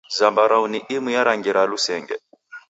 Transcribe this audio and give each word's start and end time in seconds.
Zambarau 0.09 0.67
ni 0.67 0.79
imu 0.95 1.09
ya 1.15 1.23
rangi 1.27 1.51
ra 1.55 1.63
lusenge. 1.69 2.15